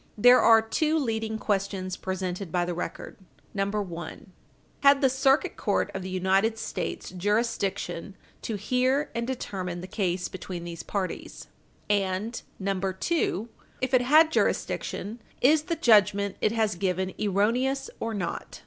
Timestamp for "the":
2.65-2.73, 4.99-5.11, 6.01-6.09, 9.81-9.85, 15.65-15.75